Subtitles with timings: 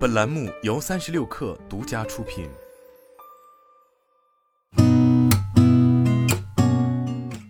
[0.00, 2.48] 本栏目由三十六氪独家出品。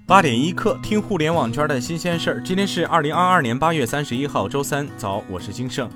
[0.05, 2.43] 八点一刻，听互联网圈的新鲜事儿。
[2.43, 5.89] 今天是二零二二年八月三十一号，周三早，我是金盛。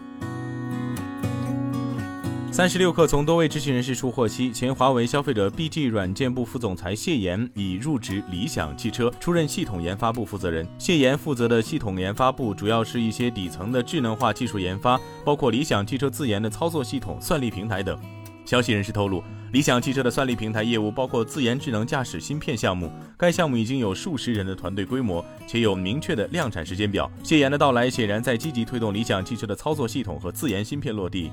[2.55, 10.65] 三十六氪从多位知情人士处获悉，前华为消费者 BG 软件部副总裁谢岩已入职理想汽车，出任系统研发部负责人。
[10.79, 17.99] 谢岩负责的系统研发部主要是一些底层的智能化技术研发，包括理想汽车自研的操作系统、算力平台等。
[18.45, 27.11] 消息人士透露，理想汽车的算力平台业务包括自研智能驾驶芯片项目，该项目已经有数十人的团队规模，且有明确的量产时间表。
[27.25, 31.33] 谢岩的到来显然在积极推动理想汽车的操作系统和自研芯片落地。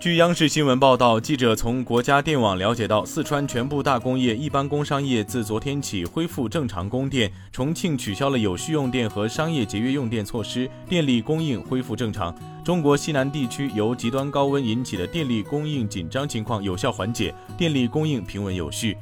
[0.00, 12.32] 据央视新闻报道，记者从国家电网了解到，四川全部大工业、一般工商业自昨天起恢复正常供电，重庆取消了有序用电和商业节约用电措施，电力供应恢复正常。
[12.64, 18.96] 中国西南地区由极端高温引起的电力供应紧张情况有效缓解，电力供应平稳有序。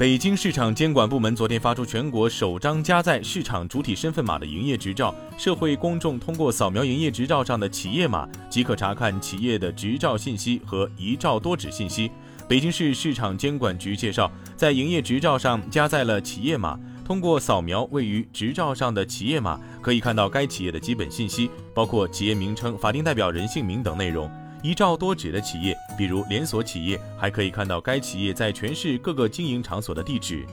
[0.00, 12.10] 北京市场监管部门昨天发出全国首张加载市场主体身份码的营业执照，社会公众通过扫描营业执照上的企业码，即可查看企业的执照信息和一照多纸信息。
[12.48, 24.30] 北京市市场监管局介绍，在营业执照上加载了企业码，通过扫描位于执照上的企业码，可以看到该企业的基本信息，包括企业名称、法定代表人姓名等内容。
[24.62, 30.46] 一照多指的企业，比如连锁企业，还可以看到该企业在全市各个经营场所的地址。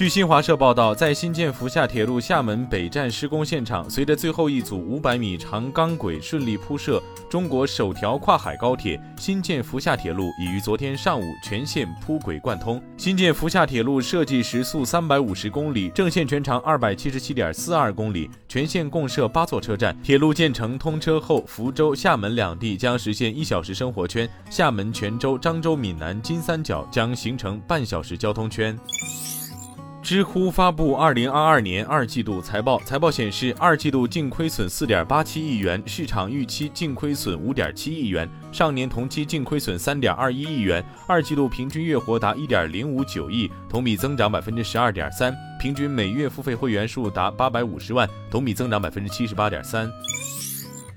[0.00, 12.82] 据新华社报道，在新建福厦铁路厦门北站施工现场，随着最后一组五百米长钢轨顺利铺设，中国首条跨海高铁新建福厦铁路已于昨天上午全线铺轨贯通。
[12.96, 19.94] 新建福厦铁路设计时速三百五十公里，正线全长二百七十七点四二公里，全线共设八座车站。
[20.02, 28.74] 铁路建成通车后，福州、厦门两地将实现一小时生活圈，厦门、泉州、漳州、闽南金三角将形成半小时交通圈。
[30.10, 49.88] 知乎发布二零二二年二季度财报，财报显示，二季度净亏损四点八七亿元，市场预期净亏损五点七亿元，上年同期净亏损三点二一亿元，二季度平均月活达一点零五九亿，同比增长百分之十二点三，平均每月付费会员数达八百五十万，同比增长百分之七十八点三。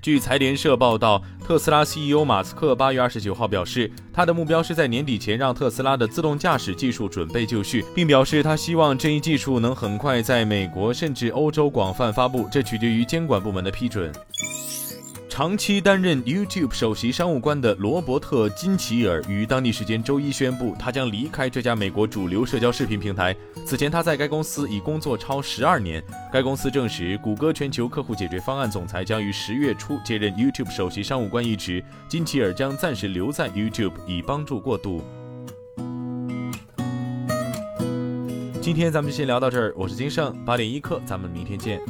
[0.04, 14.12] 据财联社报道，特斯拉 CEO 马斯克八月二十九号表示，他的目标是在年底前让特斯拉的自动驾驶技术准备就绪，并表示他希望这一技术能很快在美国甚至欧洲广泛发布，这取决于监管部门的批准。
[15.34, 23.36] 长期担任 YouTube 首席商务官的罗伯特·金奇尔于当地时间周一宣布，他将离开这家美国主流社交视频平台。
[23.66, 26.04] 此前，他在该公司已工作超十二年。
[26.32, 31.84] 该公司证实，谷歌全球客户解决方案总裁将于十月初接任 YouTube 首席商务官一职。
[32.08, 35.02] 金奇尔将暂时留在 YouTube，以帮助过渡。
[38.62, 41.82] 今天咱们就先聊到这儿，我是金盛，八点一刻，咱们明天见。